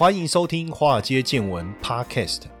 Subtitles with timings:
[0.00, 2.44] 欢迎收听《华尔街见闻》Podcast。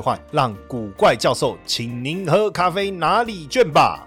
[0.00, 4.04] 换让古怪教授请您喝咖啡拿礼券吧。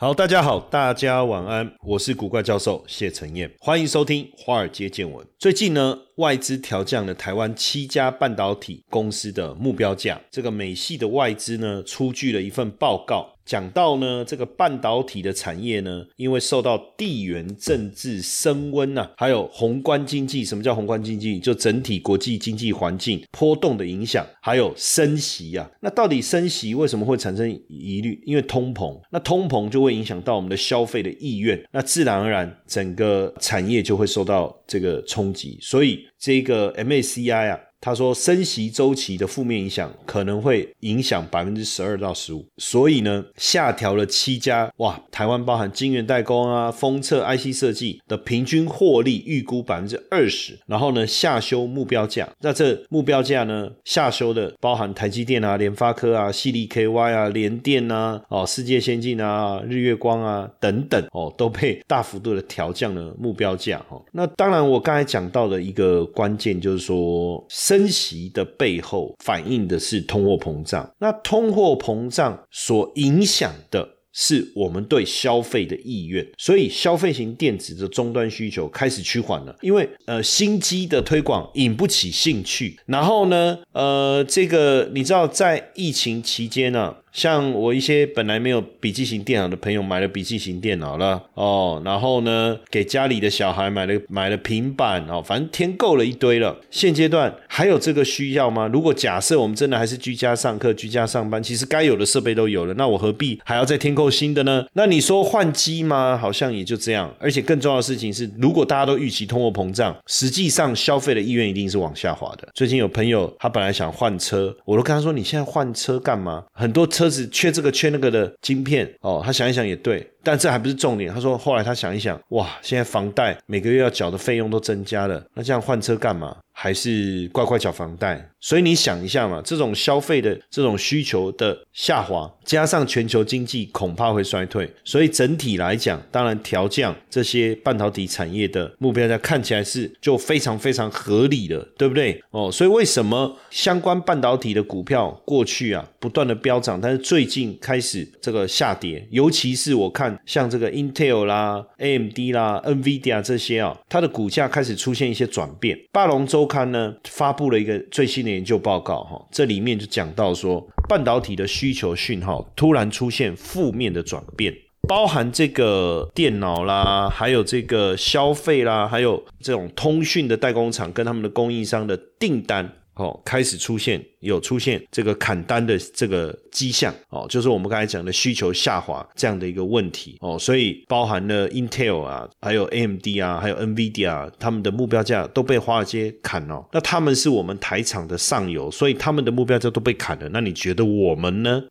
[0.00, 5.26] 好，大家好，大家晚安，我是古怪教授谢承彦，欢迎收听华尔街见闻。
[5.40, 10.20] 最近呢，外资调降了台湾七家半导体公司的目标价。
[10.30, 13.28] 这个美系的外资呢，出具了一份报告。
[13.48, 21.40] 讲到呢，这个半导体的产业呢，因为受到地缘政治升温呐，还有宏观经济，什么叫宏观经济？
[21.40, 25.66] 就整体国际经济环境波动的影响，还有升息啊。
[25.80, 28.22] 那到底升息为什么会产生疑虑？
[28.26, 35.56] 因为通膨，那通膨就会影响到我们的消费的意愿，那自然而然整个产业就会受到这个冲击。
[35.62, 37.58] 所以这个 MACI 啊。
[37.80, 52.28] 他说，升息周期的负面影响可能会影响百分之十二到十五，所以呢，下调了七家哇，台湾包含晶圆代工啊、封测、IC 设计的平均获利预估百分之二十，然后呢，下修目标价。
[52.40, 63.80] 那这目标价呢，下修的包含台积电啊、联发科啊、系力 KY 啊、联电啊、哦、世界先进啊、日月光啊等等哦，都被大幅度的调降了目标价。
[63.88, 67.46] 哦，那当然，我刚才讲到的一个关键就是说。
[67.68, 86.96] 升息的背后反映的是通货膨胀，那通货膨胀所影响的是我们对消费的意愿，所以消费型电子的终端需求开始趋缓了，因为呃新机的推广引不起兴趣，然后呢呃这个你知道在疫情期间呢。
[87.18, 96.56] 像我一些本来没有笔记型电脑的朋友买了笔记型电脑了哦，然后呢给家里的小孩买了买了平板哦，反正添够了一堆了。
[96.70, 98.70] 现阶段还有这个需要吗？
[98.72, 104.64] 如果假设我们真的还是居家上课、居家上班，其实该有的设备都有了，那我何必还要再添购新的呢？
[104.74, 106.16] 那你说换机吗？
[106.16, 107.12] 好像也就这样。
[107.18, 112.46] 而且更重要的事情是，如果大家都预期通货膨胀，实际上消费的意愿一定是往下滑的。
[112.54, 116.44] 最近有朋友他本来想换车，我都跟他说：“你现在换车干嘛？
[116.52, 120.06] 很多车。”就是缺这个缺那个的晶片哦，他想一想也对。
[120.22, 121.12] 但这还不是重点。
[121.12, 126.36] 他说，后来他想一想，哇，现在房贷每个月要缴的费用都增加了，那这样换车干嘛？
[126.60, 128.30] 还是乖乖缴房贷？
[128.40, 142.20] 所以你想一下嘛，这种消费的这种需求的下滑，加上全球经济恐怕会衰退，所以整体来讲，当然调降这些半导体产业的目标价，看起来是就非常非常合理的，对不对？
[142.32, 150.07] 哦，所以为什么相关半导体的股票过去啊不断的飙涨，但是最近开始这个下跌，尤其是我看。
[150.26, 155.78] 像这个 Intel 啦、AMD 啦、NVIDIA 这些啊，它的股价开始出现一些转变。
[155.92, 164.54] 霸龙周刊呢发布了一个最新的研究报告，哈，这里面就讲到说，半导体的需求讯号突然出现负面的转变，
[164.88, 174.02] 包含这个电脑啦，还有这个消费啦，还有这种通讯的代工厂跟他们的供应商的订单，哦，开始出现。
[174.20, 186.66] 有出现这个砍单的这个迹象哦，就是我们刚才讲的需求下滑这样的一个问题哦，所以包含了 Intel 啊，还有 AMD 啊，还有 NVIDIA 啊，他们的目标价都被华尔街砍了。
[186.72, 190.28] 那他们是我们台厂的上游，所以他们的目标价都被砍了。
[190.30, 191.62] 那你觉得我们呢？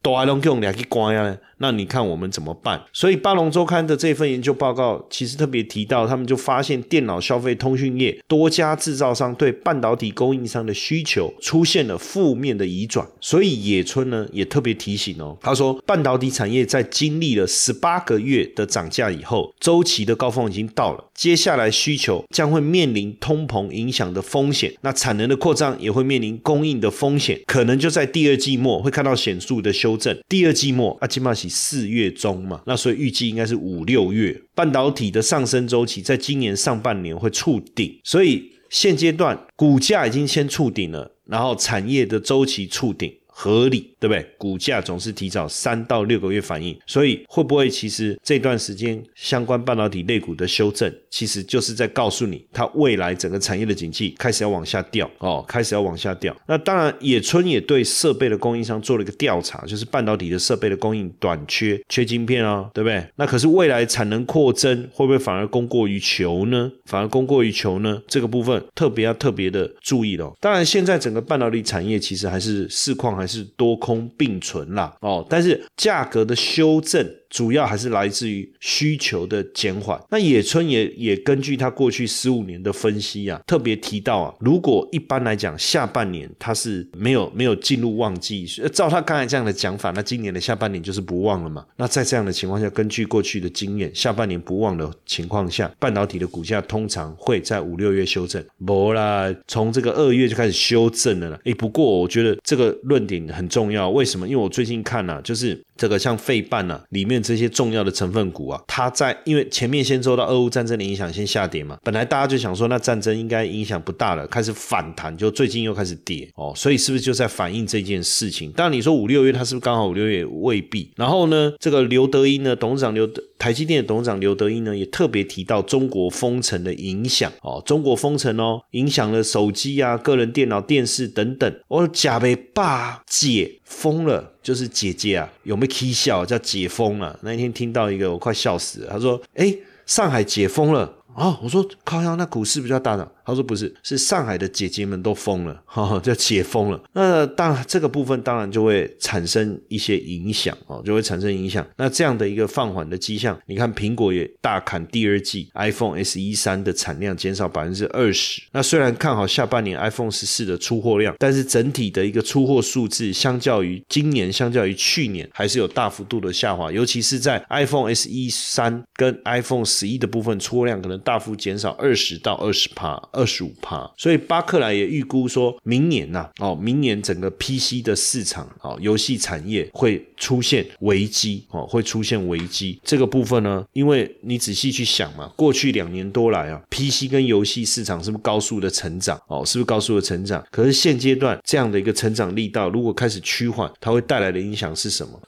[1.59, 2.81] 那你看我们怎么办？
[2.93, 12.36] 所以巴龙周刊的这份研究报告其实特别提到，他们就发现电脑消费通讯业多家制造商对半导体供应商的需求出现了负。
[12.37, 30.17] 面的移转，所以野村呢也特别提醒哦，他说半导体产业在经历了十八个月的涨价以后，周期的高峰已经到了，接下来需求将会面临通膨影响的风险，那产能的扩张也会面临供应的风险，可能就在第二季末会看到显著的修正。
[30.29, 41.11] 第二季末阿基玛喜四月中嘛，那所以预计应该是五六月，半导体的上升周期在今年上半年会触顶，所以现阶段股价已经先触顶了。
[41.27, 44.25] 然后产业的周期触顶，合理，对不对？
[44.37, 56.35] 股价总是提早三到六个月反应，所以会不会其实这段时间相关半导体类股的修正，其实就是在告诉你，它未来整个产业的景气开始要往下掉哦，开始要往下掉。
[56.47, 63.05] 那当然，野村也对设备的供应商做了一个调查，就是半导体的设备的供应短缺，缺晶片啊，对不对？
[63.15, 66.71] 那可是未来产能扩增，会不会反而供过于求呢？
[66.85, 68.01] 反而供过于求呢？
[68.07, 70.33] 这个部分特别要特别的注意了。
[70.39, 73.86] 当然，现在整个半导体产业其实还是市况还是多空
[74.17, 77.05] 并存啦，哦，但是价格的修正。
[77.29, 79.99] 主要还是来自于需求的减缓。
[80.09, 91.65] 那野村也也根据他过去十五年的分析啊，特别提到啊，如果一般来讲下半年它是没有没有进入旺季，照他刚才这样的讲法，那今年的下半年就是不旺了嘛。
[91.75, 98.43] 那在这样的情况下，根据过去的经验，下半年不旺的情况下，半导体的股价通常会在五六月修正。
[98.65, 101.39] 不啦，从这个二月就开始修正了。
[101.43, 103.89] 哎，不过我觉得这个论点很重要。
[103.89, 104.27] 为什么？
[104.27, 107.17] 因为我最近看了，就是这个像费半啊里面。
[107.27, 111.77] 这些重要的成分股啊，它在因为前面先受到俄乌战争的影响，先下跌嘛。
[111.83, 116.53] 本来大家就想说，那战争应该影响不大了，开始反弹，就最近又开始跌哦。
[116.55, 118.53] 所以是不是就在反映这件事情？
[118.55, 120.89] 但你说五六月，它是不是刚好五六月未必？
[120.95, 127.61] 然后呢，这个刘德英呢，董事长刘德台积电的董事长刘德英呢，也特别提到中国封城的影响哦。
[127.65, 131.59] 中国封城哦，影响了手机啊、个人电脑、电视等等。
[131.67, 134.33] 我假被爸解封了。
[134.41, 137.19] 就是姐姐啊，有没有 K 笑叫解封了？
[137.21, 138.91] 那一天听到一个，我快笑死了。
[138.91, 139.53] 他说：“哎，
[139.85, 143.11] 上海解封了。”啊，我说靠呀，那股市不要大涨。
[143.27, 146.81] 他说不是，是上海的姐姐们都疯了， 哈，叫解封了。
[146.93, 151.67] 那当然这个部分当然就会产生一些影响哦，就会产生影响。
[151.75, 158.41] 那这样的一个放缓的迹象，你看苹果也大砍第二季 iPhone S e 三的产量减少百分之二十。
[158.51, 166.71] 那虽然看好下半年 iPhone 十四的出货量，但是整体的一个出货数字，相较于今年，相较于去年，还是有大幅度的下滑。
[166.71, 170.97] 尤其是在 iPhone S e 三跟 iPhone 十一的部分，出货量可能。
[171.07, 182.79] 大幅减少二十到二十帕，二十五帕，所以巴克莱也预估说，明年呐，哦，明年整个 PC 的市场，哦，游戏产业会出现危机，哦，会出现危机。
[182.83, 189.19] 这个部分呢，因为你仔细去想嘛，过去两年多来啊，PC 跟游戏市场是不是高速的成长？
[189.27, 190.45] 哦，是不是高速的成长？
[190.51, 195.19] 可是现阶段这样的一个成长力道，如果开始趋缓，它会带来的影响是什么？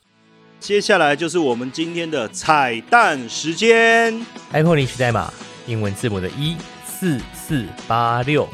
[0.60, 4.14] 接下来就是我们今天的彩蛋时间
[4.52, 5.32] ，iPhone 领取代码。
[5.66, 6.56] 英文字母的一
[7.00, 8.46] 四四八六，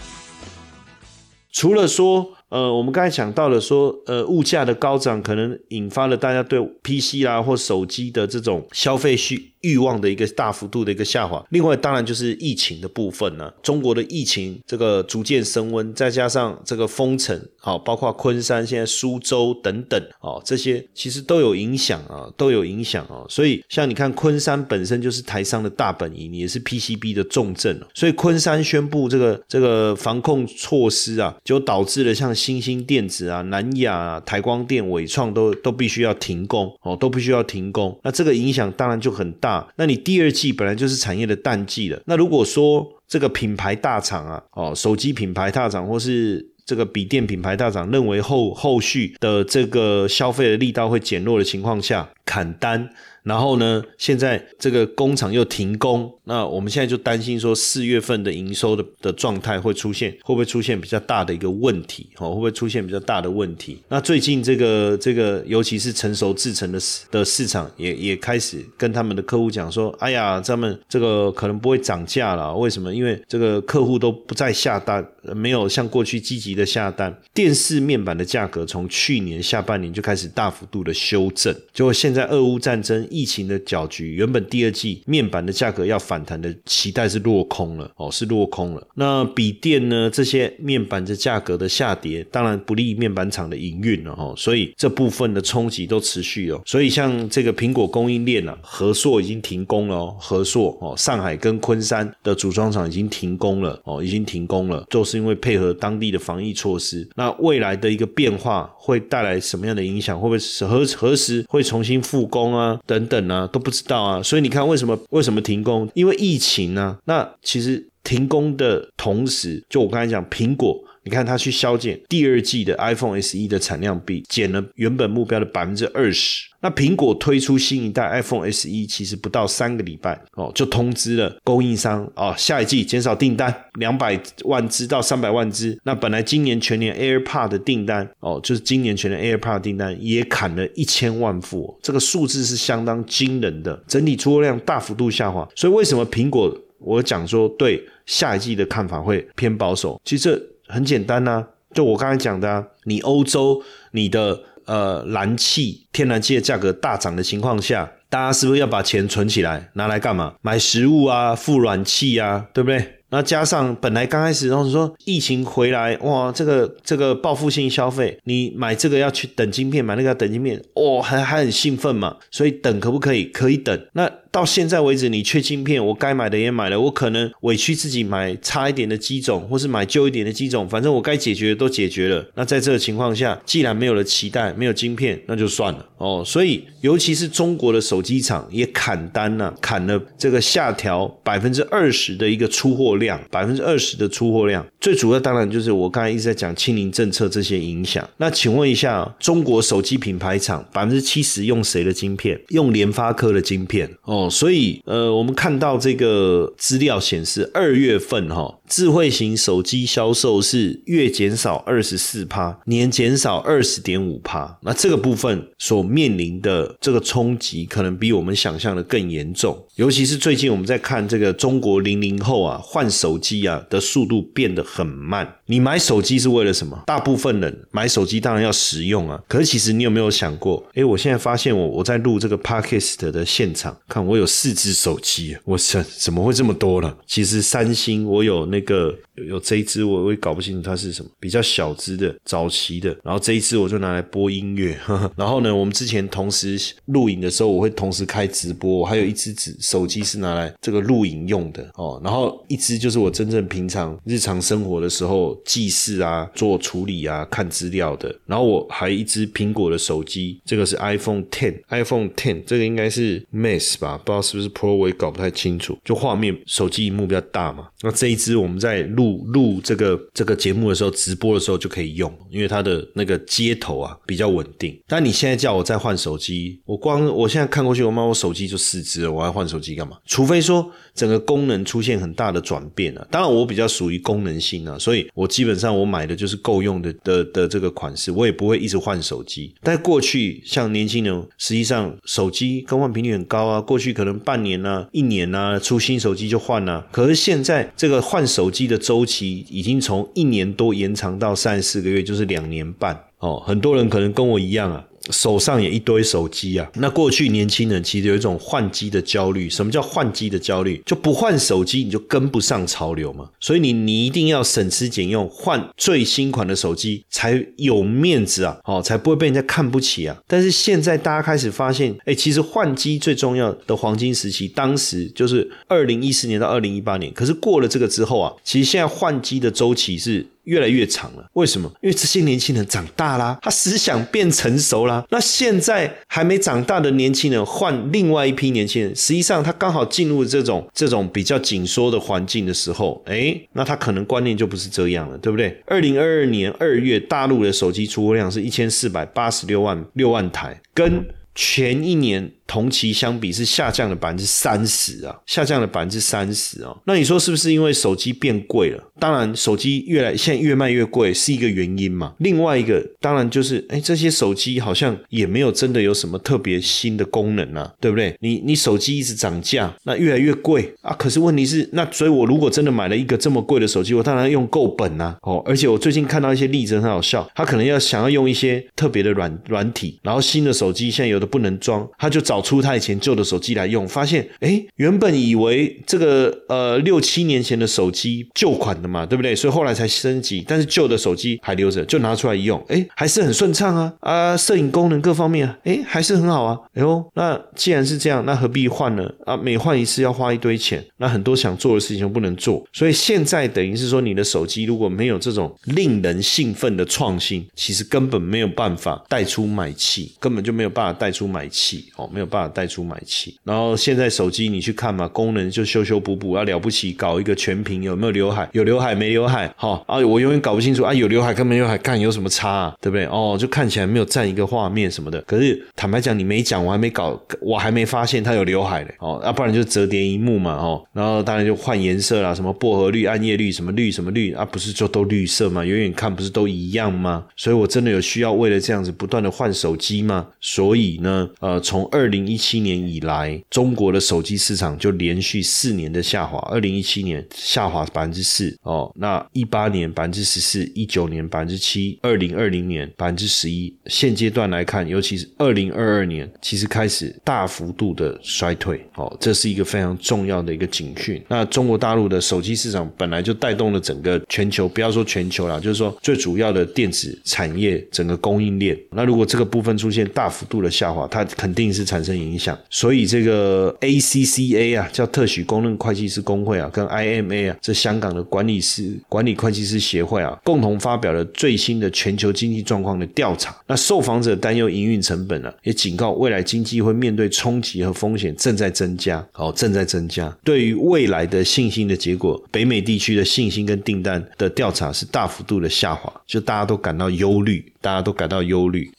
[1.51, 2.36] 除了说。
[2.49, 11.45] 呃，我们刚才讲到了说，呃，物价的高涨可能引发了大家对 PC 啦或手机的这种消费需欲望的一个大幅度的一个下滑。
[11.51, 23.27] 另外，当然就是疫情的部分呢，中国的疫情这个逐渐升温，再加上这个封城，好，包括昆山、现在苏州等等，哦，这些其实都有影响啊，都有影响啊。
[23.29, 32.36] 所以，像你看，昆山本身就是台商的大本营，也是 PCB 的重镇，所以昆山宣布这个这个防控措施啊，就导致了像。
[32.37, 37.99] 新兴电子啊、南亚、啊、台光电、伟创都都必须要停工哦，都必须要停工。
[38.05, 39.67] 那这个影响当然就很大。
[39.77, 41.99] 那你第二季本来就是产业的淡季了。
[42.05, 52.91] 那如果说这个品牌大厂啊，哦，手机品牌大厂或是这个笔电品牌大厂认为后后续的这个消费的力道会减弱的情况下，砍单。
[53.27, 53.83] 然后呢？
[53.99, 62.09] 现在这个工厂又停工，那我们现在就担心说四月份的营收的的状态会出现，会不会出现比较大的一个问题？
[62.19, 63.83] 哦，会不会出现比较大的问题？
[63.89, 72.55] 那最近这个这个，尤其是成熟制成的市的市场，也也开始跟他们的客户讲说：“哎呀，咱们这个可能不会涨价了。
[72.55, 72.95] 为什么？
[72.95, 75.05] 因为这个客户都不再下单，
[75.35, 77.13] 没有像过去积极的下单。
[77.35, 88.87] 电视面板的价格从去年下半年就开始大幅度的修正，结果现在俄乌战争。”疫情的搅局，原本第二季面板的价格要反弹的期待是落空了哦，是落空了。
[88.95, 90.11] 那笔电呢？
[90.13, 96.61] 这些面板的价格的下跌，当然不利面板厂的营运了哦，所以这部分的冲击都持续哦。
[96.67, 107.09] 所以像这个苹果供应链啊，和硕已经停工了哦，和硕哦，上海跟昆山的组装厂已经停工了哦，已经停工了，就是因为配合当地的防疫措施。
[107.15, 110.21] 那未来的一个变化会带来什么样的影响？
[110.21, 112.79] 会不会何何时会重新复工啊？
[112.85, 113.06] 等。
[113.07, 115.89] 等啊都不知道啊，所以你看为什么为什么停工？
[115.95, 116.99] 因为疫情呢。
[117.05, 126.45] 那其实停工的同时，就我刚才讲，苹果你看它去削减第二季的 iPhone SE 的产量比，减了原本目标的百分之二十。
[126.67, 135.79] 那苹果推出新一代 iPhone SE，其实不到三个礼拜哦，就通知了供应商哦，下一季减少订单两百万只到三百万只。
[135.85, 145.49] 那本来今年全年 AirPod 的订单哦，就是今年全年 AirPod 订单也砍了一千万副，这个数字是相当惊人的，整体出货量大幅度下滑。
[145.55, 150.01] 所以为什么苹果我讲说对下一季的看法会偏保守？
[150.05, 154.43] 其实这很简单呐，就我刚才讲的，啊，你欧洲你的。
[154.67, 160.35] 呃，燃气、天然气的价格大涨的情况下，大家是不是要把钱存起来，拿来干嘛？
[160.43, 162.93] 买食物啊，付暖气啊，对不对？
[163.09, 173.27] 那加上本来刚开始，然后说疫情回来，哇，这个这个报复性消费，你买这个要去等芯片，买那个要等芯片，哦，还还很兴奋嘛，所以等可不可以？
[173.27, 173.87] 可以等。
[173.93, 182.23] 那到现在为止，你缺晶片，我该买的也买了，我可能委屈自己买差一点的机种，或是买旧一点的机种，反正我该解决的都解决了。
[182.35, 186.23] 那在这个情况下，既然没有了期待，没有晶片，那就算了哦。
[186.27, 194.67] 所以，尤其是中国的手机厂也砍单了，砍了这个下调百分之二十的一个出货量，百分之二十的出货量。
[194.79, 198.07] 最主要当然就是我刚才一直在讲清零政策这些影响。
[198.19, 202.39] 那请问一下，中国手机品牌厂百分之七十用谁的晶片？
[202.51, 204.26] 用联发科的晶片哦。
[204.31, 214.59] 所以，呃，我们看到这个资料显示，二月份哈，智慧型手机销售是月减少二十四趴，年减少二十点五趴。
[214.63, 219.57] 那这个部分所面临的这个冲击，可能比我们想象的更严重。
[219.77, 225.37] 尤其是最近我们在看这个中国零零后啊，换手机啊的速度变得很慢。
[225.47, 226.83] 你买手机是为了什么？
[226.87, 229.21] 大部分人买手机当然要实用啊。
[229.29, 230.65] 可是其实你有没有想过？
[230.75, 236.97] 诶，我现在发现我我在录这个 podcast 的现场，看我有四只手机，我怎怎么会这么多了？
[237.07, 238.97] 其实三星我有那个
[239.29, 242.97] 有这一只，我我也搞不清楚它是什么，比较小只的早期的。
[243.03, 244.79] 然后这一只我就拿来播音乐。
[245.17, 248.79] 然后呢，我们之前同时录影的时候，我会同时开直播。
[248.79, 252.01] 我还有一只纸手机是拿来这个录影用的哦。
[252.05, 255.27] 然后一只就是我真正平常日常生活的时候。
[255.45, 258.15] 记事啊，做处理啊，看资料的。
[258.27, 265.79] 然后我还一只苹果的手机，这个是 iPhone Ten，iPhone Ten，这个应该是 Max 吧，不知道是不是 Pro，我也搞不太清楚。
[265.85, 267.69] 就画面手机荧幕比较大嘛。
[267.83, 274.77] 那这一支我们在录录这个这个节目的时候，直播的时候就可以用，因为它的那个接头啊比较稳定。
[274.89, 279.97] 但你现在叫我再换手机，我光我现在看过去，我妈我手机就四支了，我还换手机干嘛？
[280.07, 283.07] 除非说整个功能出现很大的转变啊。
[283.13, 285.25] 当然我比较属于功能性啊，所以我。
[285.37, 289.55] 基本上我买的就是够用的的的这个款式，我也不会一直换手机。
[289.63, 296.87] 但过去像年轻人，实际上手机更换频率很高啊，过去可能半年啊、一年啊出新手机就换了。
[296.91, 303.39] 可是现在这个换手机的周周期已经从一年多延长到三四个月，就是两年半哦。
[303.47, 304.83] 很多人可能跟我一样啊。
[305.11, 309.49] 手上也一堆手机啊，那过去年轻人其实有一种换机的焦虑。
[309.49, 310.83] 什么叫换机的焦虑？
[310.85, 313.29] 就不换手机你就跟不上潮流嘛。
[313.41, 320.17] 所以你你一定要省吃俭用，换最新款的手机才有面子啊，哦，才不会被人家看不起啊。
[320.27, 327.13] 但是现在大家开始发现，哎，其实换机最重要的黄金时期，当时就是二零一四年到二零一八年。
[327.13, 330.27] 可是过了这个之后啊，其实现在换机的周期是。
[330.47, 331.71] 越来越长了，为什么？
[331.83, 335.05] 因为这些年轻人长大啦，他思想变成熟啦。
[335.11, 345.63] 那现在还没长大的年轻人换另外一批年轻人，实际上他刚好进入这种这种比较紧缩的环境的时候，哎，那他可能观念就不是这样了，对不对？
[345.67, 352.33] 二零二二年二月，大陆的手机出货量是一千四百八十六万六万台，跟前一年。
[352.47, 356.75] 同期相比是下降了百分之三十啊，下降了百分之三十啊。
[356.85, 358.83] 那你说是不是因为手机变贵了？
[358.99, 362.15] 当然，手机越来现在越卖越贵是一个原因嘛。
[362.19, 368.17] 另外一个当然就是，哎，这些手机好像也没有真的有什么特别新的功能啊，对不对？
[368.21, 370.95] 你你手机一直涨价，那越来越贵啊。
[370.99, 375.17] 可是问题是，那所以我如果真的买了一个这么贵的手机，我当然用够本啊。
[375.23, 382.36] 哦，而且我最近看到一些例子很好笑，他可能要想要用一些特别的软软体，然后新的手机现在有的不能装，他就找。
[382.37, 389.35] 找出他以前旧的手机来用，发现哎，原本以为这个呃六七年前的手机旧款的嘛，对不对？
[389.35, 396.59] 所以后来才升级，但是旧的手机还留着，就拿出来一用，哎，还是很顺畅啊啊，摄影功能各方面啊，哎，还是很好啊。
[396.75, 399.11] 哎呦，那既然是这样，那何必换呢？
[399.25, 402.63] 啊，每换一次要花一堆钱，那很多想做的事情都不能做。
[402.71, 412.26] 所以现在等于是说，你的手机如果没有这种令人兴奋的创新，其实根本没有办法带出买气，根本就没有办法带出买气哦，没有。
[412.27, 413.39] 有办法带出买气。
[413.45, 418.49] 然后现在手机你去看嘛，功能就修修补补啊，了不起，搞一个全屏有没有刘海？
[418.53, 419.47] 有刘海没刘海？
[419.57, 422.77] 哈啊，我永远搞不清楚啊，有刘海跟没刘海看有什么差啊？
[422.81, 423.07] 对不对？
[423.07, 425.21] 哦，就看起来没有占一个画面什么的。
[425.23, 428.95] 可是坦白讲，你没讲，我还没搞，我还没发现它有刘海嘞。
[428.99, 430.53] 哦，要不然就折叠荧幕嘛。
[430.53, 435.65] 哦，然后当然就换颜色啦，什么薄荷绿、暗夜绿，什么绿什么绿啊，不是就都绿色吗？
[435.65, 437.25] 远远看不是都一样吗？
[437.37, 440.27] 所以我真的有需要为了这样子不断的换手机吗？
[440.41, 446.39] 所以呢，呃，从二零零一七年以来，中国的手机市场就连续四年的下滑。
[446.51, 453.75] 二零一七年下滑百分之四，哦，那一八年百分之十四，一九年百分之七，二零二零年百分之十一。
[453.87, 458.83] 现阶段来看，尤其是二零二二年，其实开始大幅度的衰退。
[458.95, 461.23] 哦，这是一个非常重要的一个警讯。
[461.29, 468.79] 那中国大陆的手机市场本来就带动了整个全球，不要说全球啦，就是说最主要的电子产业整个供应链。
[468.93, 472.59] 那如果这个部分出现大幅度的下滑，它肯定是产影响。
[472.69, 483.57] 所以这个 ACCA 啊，叫特许公认会计师工会啊，跟 IMA 啊，这香港的管理师管理会计师协会啊，共同发表了最新的全球经济状况的调查。
[483.67, 489.27] 那受访者担忧营运成本啊，也警告未来经济会面对冲击和风险正在增加。
[489.35, 490.29] 哦，正在增加。
[490.45, 498.91] 对于未来的信心的结果，北美地区的信心跟订单的调查是大幅度的下滑，就大家都感到忧虑，大家都感到忧虑。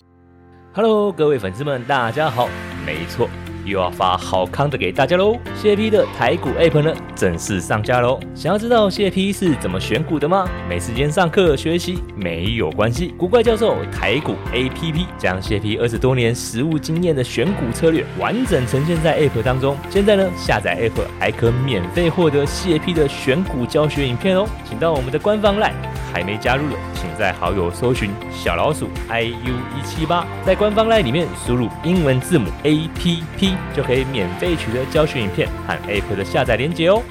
[0.74, 2.48] Hello，各位粉丝们，大家好。
[2.88, 3.30] 没错。
[3.66, 5.38] 又要发好康的给大家喽！
[5.54, 8.18] 谢 P 的台股 App 呢正式上架喽！
[8.34, 10.48] 想要知道谢 P 是怎么选股的吗？
[10.70, 19.76] 没时间上课学习没有关系，古怪教授台股 APP 将谢 P 二十多年实务经验的选股策略完整呈现在 App 当中。
[19.90, 24.48] 现在呢，下载 App 还可免费获得谢 P 的选股教学影片哦！
[24.64, 25.74] 请到我们的官方 LINE，
[26.18, 33.56] 还没加入的，请在好友搜寻小老鼠 iu 一七八，在官方 LINE 里面输入英文字母 APP。
[33.76, 37.04] 就可以免费取得教学影片和 App 的下载链接哦。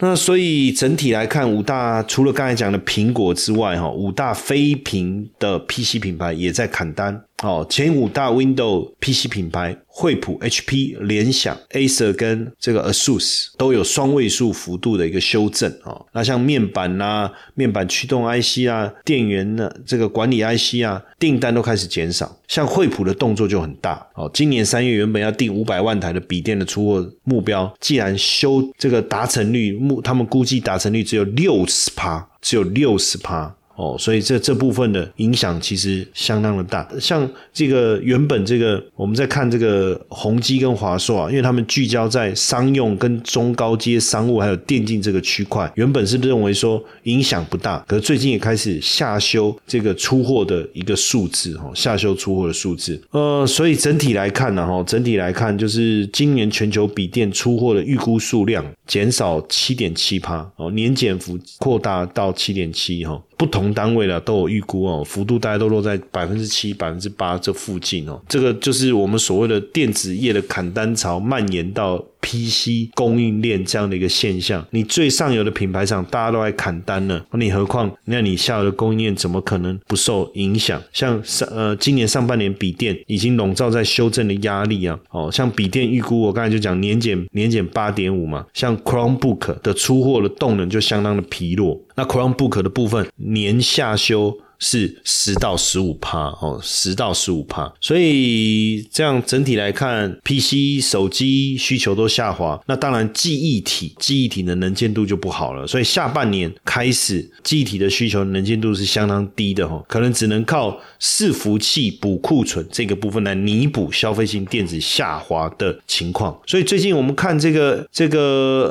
[0.00, 7.22] 那所以整体来看，五大除了刚才讲的苹果之外，哈，五大非屏的 PC 品牌也在砍单。
[7.42, 16.06] 哦，前五大 Windows PC 品牌，惠普、HP、联想、Acer 跟这个 ASUS 都有双位数幅度的一个修正哦。
[16.12, 22.34] 那像面板呐、面板驱动 IC 啊、电源呢、这个管理 IC 啊，订单都开始减少。
[22.48, 33.54] 像惠普的动作就很大哦，今年三月原本要订五百万台的笔电的出货目标，既然修这个达成率，目他们估计达成率只有六十趴，只有六十趴。
[33.76, 36.88] 哦，所以这这部分的影响其实相当的大。
[37.00, 53.00] 像这个原本这个我们在看这个宏基跟华硕啊，因为他们聚焦在商用跟中高阶商务还有电竞这个区块，原本是认为说影响不大，可是最近也开始下修这个出货的一个数字哈，下修出货的数字。
[53.10, 63.20] 呃，所以整体来看呢，哈，整体来看就是今年全球笔电出货的预估数量减少七点七趴哦，年减幅扩大到七点七哈。
[63.36, 68.20] 不同单位的都有预估哦，幅度大概都落在百分之七、百分之八这附近哦。
[68.28, 72.04] 这个就是我们所谓的电子业的砍单潮蔓延到。
[72.24, 80.82] PC 供应链这样的一个现象，你最上游的品牌厂大家都在砍单了，你何况那你下游的供应链怎么可能不受影响？
[80.92, 94.38] 像上呃今年上半年笔电已经笼罩在修正的压力啊，哦，像笔电预估我刚才就讲年减年减八点五嘛，像 Chromebook 的出货的动能就相当的疲弱，那 Chromebook 的部分年下修。
[94.58, 118.20] 是十到十五帕哦，十到十五帕，所以这样整体来看，PC 手机需求都下滑，那当然记忆体记忆体的能见度就不好了，所以下半年开始记忆体的需求能见度是相当低的哈，可能只能靠伺服器补库存这个部分来弥补消费性电子下滑的情况，所以最近我们看这个这个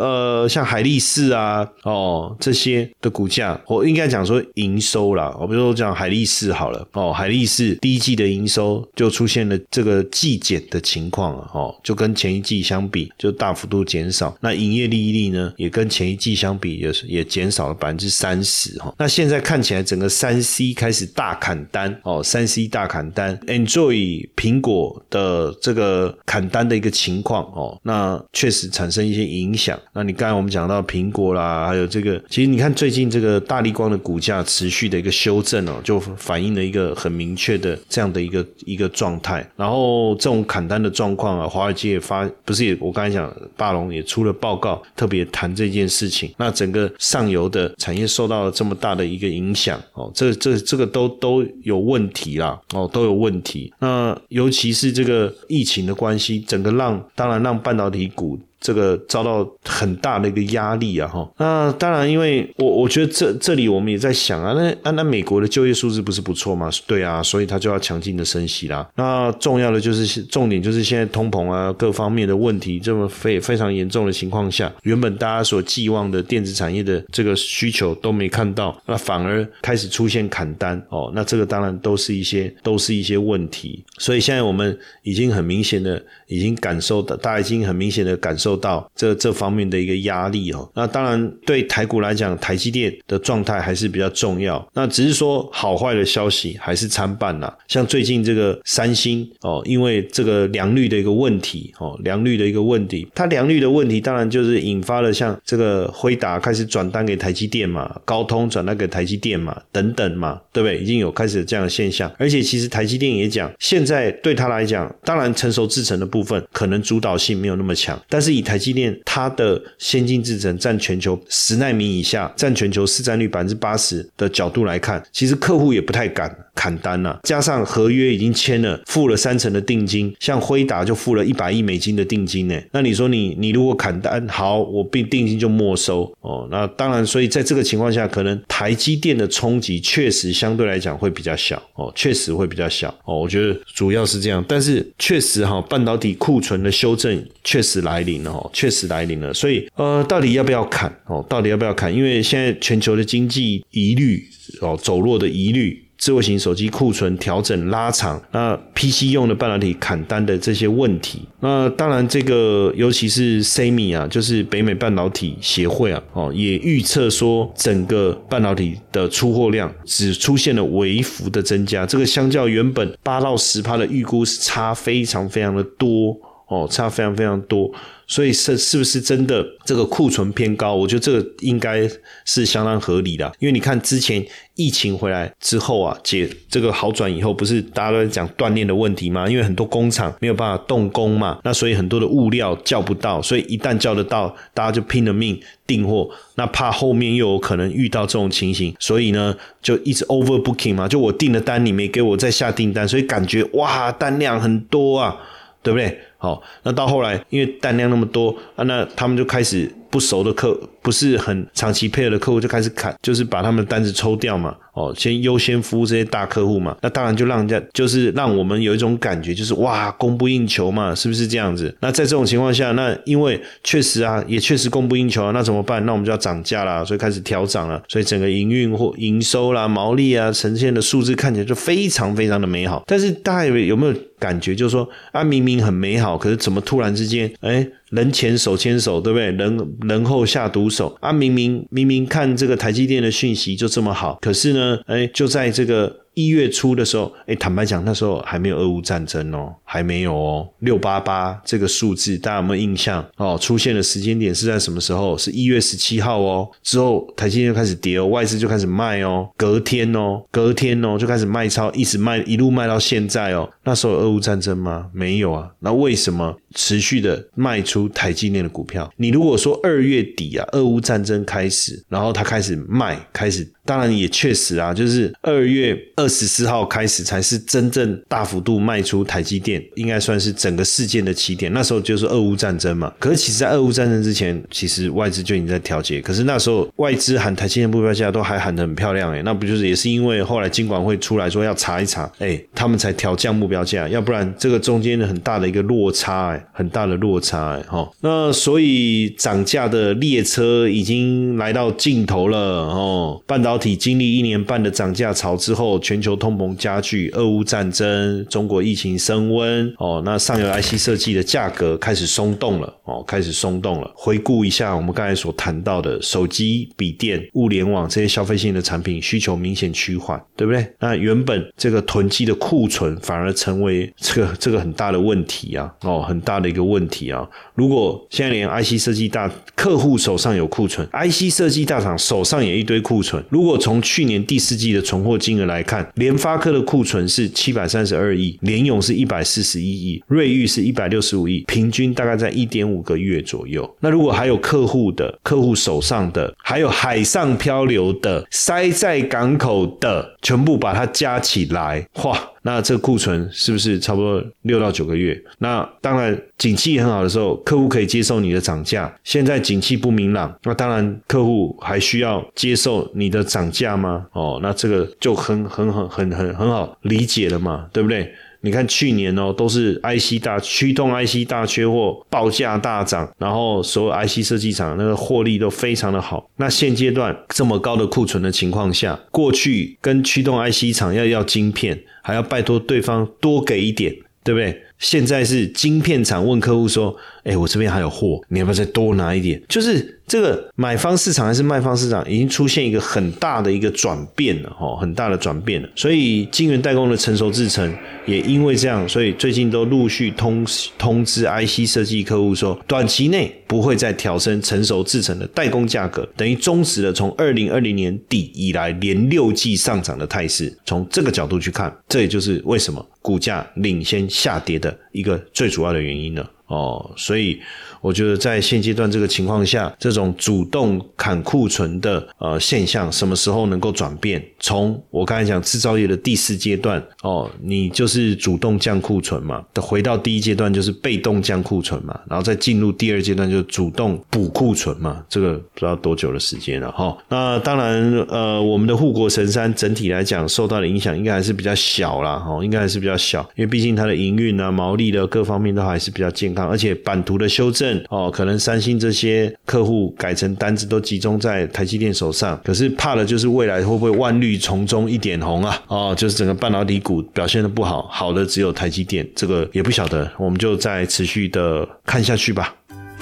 [0.01, 5.72] 呃，像海力士啊哦这些的股价，我应该讲说营收啦，我比如说。
[5.73, 14.37] 讲海力士好了哦，海力士第一季的营收就出现了这个季减的情况了哦，就跟前一季相比就大幅度减少。
[14.41, 18.93] 那营业利率呢，也跟前一季相比也是也减少了百分之三十哈。
[18.99, 29.79] 那现在看起来整个三 C 开始大砍单哦，三 C 大砍单，Enjoy 苹果的这个砍单的一个情况哦，那确实产生一些影响。
[29.93, 35.62] 那你刚才我们讲到苹果啦，还有这个，其实你看最近这个大力光的股价持续的一个修正。
[35.83, 39.47] 就反映了一个很明确的这样的一个一个状态。
[39.55, 46.33] 然后这种砍单的状况啊，华尔街也发不是也我刚才讲，霸龙也出了报告，特别谈这件事情。
[46.37, 53.73] 那整个上游的产业受到了这么大的一个影响哦，这这这个都都有问题啦哦，都有问题。
[53.79, 58.39] 那尤其是这个疫情的关系，整个让当然让半导体股。
[58.63, 61.29] 这个遭到很大的一个压力啊，哈。
[61.37, 66.69] 那当然，因为我我觉得这这里我们也在想啊，那那那美国的就业数字不是不错吗？
[66.87, 68.87] 对啊，所以他就要强劲的升息啦。
[68.95, 81.11] 那重要的就是重点就是现在通膨啊各方面的问题这么非非常严重的情况下，原本大家所寄望的电子产业的这个需求都没看到，那反而开始出现砍单哦。
[81.13, 83.83] 那这个当然都是一些都是一些问题。
[83.97, 88.52] 所以现在我们已经很明显的已经感受到，大家已经很明显的感受。
[88.53, 94.63] 受到这这方面的一个压力哦，那当然对台股来讲，台积电的状态还是比较重要。
[94.75, 97.57] 那只是说好坏的消息还是参半啦。
[97.67, 110.77] 像最近这个三星哦，因为这个良率的一个问题哦，良率的一个问题，它良率的问题当然就是引发了像这个辉达开始转单给台积电嘛，高通转单给台积电嘛，等等嘛，对不对？
[110.77, 112.11] 已经有开始这样的现象。
[112.19, 127.19] 而且其实台积电也讲，现在对他来讲，当然成熟制程的部分可能主导性没有那么强，但是以台积电它的先进制程占全球十纳米以下，占全球市占率百分之八十的角度来看，其实客户也不太敢砍单了。
[127.23, 132.59] 加上合约已经签了，付了三成的定金，像辉达就付了一百亿美金的定金呢。
[132.71, 136.47] 那你说你你如果砍单，好，我并定金就没收哦。
[136.51, 143.19] 那当然，所以在这个情况下，可能台积电的冲击确实相对来讲会比较小哦，确实会比较小哦。
[143.19, 148.32] 我觉得主要是这样，但是确实哈，半导体库存的修正确实来临了。
[148.33, 151.23] 哦确实来临了，所以呃，到底要不要砍哦？
[151.29, 151.93] 到底要不要砍？
[151.93, 154.21] 因为现在全球的经济疑虑
[154.59, 176.17] 哦，走弱的疑虑，智慧型手机库存调整拉长，那 PC 用的半导体砍单的这些问题，那当然这个尤其是 SEMI 啊，就是北美半导体协会啊，哦，也预测说整个半导体的出货量只出现了微幅的增加，这个相较原本八到十趴的预估是差非常非常的多
[176.49, 177.71] 哦，差非常非常多。
[178.13, 180.75] 所以是是不是真的这个库存偏高？
[180.75, 181.89] 我觉得这个应该
[182.25, 184.23] 是相当合理的，因为你看之前
[184.53, 189.27] 疫情回来之后啊，解这个好转以后，不是大家都在讲锻炼的问题吗？
[189.27, 205.17] 因为很多工厂没有办法动工嘛，那所以很多的物料叫不到，所以一旦叫得到，大家就拼了命订货，那怕后面又有可能遇到这种情形，所以呢就一直 over booking 嘛，就我订的单，你没给我再下订单，所以感觉哇单量很多啊，
[205.63, 205.99] 对不对？
[206.23, 214.55] 好，那到后来，因为单量那么多啊，那他们就开始不熟的客，不是很长期配合的客户就开始砍，就是把他们的单子抽掉嘛。
[214.73, 221.75] 哦，先优先服务这些大客户嘛，那当然就让人家就是让我们有一种感觉，就是哇，供不应求嘛，是不是这样子？
[221.79, 225.85] 那在这种情况下，那因为确实啊，也确实供不应求啊，那怎么办？
[225.85, 232.83] 那我们就要涨价啦，所以开始调涨了，所以整个营运或营收啦、毛利啊呈现的数字看起来就非常非常的美好。
[232.87, 236.17] 但是大家有有没有感觉，就是说啊，明明很美好。
[236.17, 239.31] 可是怎么突然之间，哎，人前手牵手，对不对？
[239.31, 241.11] 人人后下毒手啊！
[241.11, 246.02] 明明明明看这个台积电的讯息就这么好，可是呢，嗯哎，就在这个。
[246.13, 250.47] 一月初的时候，哎，坦白讲，那时候还没有俄乌战争哦，还没有哦。
[250.59, 253.03] 六八八这个数字，大家有没有印象？
[253.17, 255.17] 哦，出现的时间点是在什么时候？
[255.17, 256.49] 是一月十七号哦。
[256.61, 259.27] 之后台积电就开始跌哦，外资就开始卖哦。
[259.35, 263.49] 隔天哦，隔天哦，就开始卖超，一直卖，一路卖到现在哦。
[263.63, 264.87] 那时候俄乌战争吗？
[264.93, 265.49] 没有啊。
[265.59, 268.91] 那为什么持续的卖出台积电的股票？
[268.97, 273.49] 你如果说二月底啊，俄乌战争开始，然后他开始卖，开始。
[273.65, 281.51] 当然也确实啊，就是二月二十四号开始才是真正大幅度卖出台积电，应该算是整个事件的起点。
[281.53, 282.91] 那时候就是俄乌战争嘛。
[282.99, 286.01] 可是其实，在俄乌战争之前，其实外资就已经在调节。
[286.01, 297.89] 可是那时候外资喊台积电目标价都还喊得很漂亮哎，那不就是也是因为后来金管会出来说要查一查，哎，他们才调降目标价，要不然这个中间的很大的一个落差哎，很大的落差哎，哈。
[298.01, 303.53] 那所以涨价的列车已经来到尽头了哦，半导。
[303.53, 313.91] 体经历一年半的涨价潮之后，全全球通膨加剧，俄乌战争，中国疫情升温，哦，那上游 IC 设计的价格开始松动了，哦，开始松动了。
[313.95, 320.67] 回顾一下我们刚才所谈到的手机、笔电、物联网这些消费性的产品需求明显趋缓，对不对？
[320.79, 327.23] 那原本这个囤积的库存反而成为这个这个很大的问题啊，哦，很大的一个问题啊。
[327.53, 343.69] 如果现在连 IC 设计大客户手上有库存，IC 设计大厂手上也一堆库存，如果从去年第四季的存货金额来看，联发科的库存是七百三十二亿，联咏是一百四十一亿，瑞昱是一百六十五亿，平均大概在一点五个月左右。
[343.79, 352.29] 那如果还有客户的客户手上的，还有海上漂流的，塞在港口的，全部把它加起来，哇！
[352.43, 355.19] 那这库存是不是差不多六到九个月？
[355.39, 358.93] 那当然，景气很好的时候，客户可以接受你的涨价。
[359.03, 364.05] 现在景气不明朗，那当然客户还需要接受你的涨价吗？
[364.11, 368.13] 哦，那这个就很很很很很很好理解了嘛，对不对？
[368.45, 376.29] 你看去年哦，都是 IC 大驱动 IC 大缺货，报价大涨，然后所有 IC 设计厂那个获利都非常的好。
[376.35, 384.61] 那现阶段这么高的库存的情况下，过去跟驱动 IC 厂要要晶片，还要拜托对方多给一点，对不对？
[384.83, 386.93] 现在是晶片厂问客户说
[387.23, 395.69] ：“哎，我这边还有货，你要不要再多拿一点？”就是这个买方市场还是卖方市场，已经出现一个很大的一个转变了，哈，很大的转变了。
[395.73, 397.73] 所以晶圆代工的成熟制程
[398.05, 400.45] 也因为这样，所以最近都陆续通
[400.77, 410.53] 通知 IC 设计客户说，短期内不会再调升成熟制程的代工价格，等于终止了从二零二零年底以来连六季上涨的态势。
[410.65, 414.72] 从这个角度去看，这也就是为什么股价领先下跌的。
[414.91, 417.41] 一个最主要的原因呢，哦，所以。
[417.83, 424.23] 我觉得在现阶段这个情况下，这种主动砍库存的呃现象，什么时候能够转变？
[424.39, 436.97] 从我刚才讲制造业的第四阶段哦，你就是主动降库存嘛，的回到第一阶段就是被动降库存嘛，然后再进入第二阶段就主动补库存嘛，这个不知道多久的时间了哈。
[437.09, 447.72] 那当然呃，我们的护国神山整体来讲受到的影响应该还是比较小啦，哈，应该还是比较小，因为毕竟它的营运啊、毛利的各方面都还是比较健康，而且版图的修正。
[447.89, 455.61] 哦，可能三星这些客户改成单子都集中在台积电手上，可是怕的就是未来会不会万绿丛中一点红啊？
[455.67, 462.53] 哦，就是整个半导体股表现的不好，好的只有台积电，这个也不晓得，我们就再持续的看下去吧。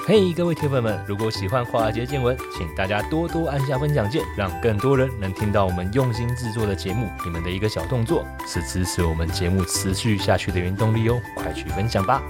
[0.04, 7.06] 嘿，各位铁粉们，如果喜欢华尔街见闻，请大家多多按下分享键，让更多人能听到我们用心制作的节目。
[7.24, 12.20] 你们的一个小动作，是支持我们节目持续下去的原动力哦，快去分享吧。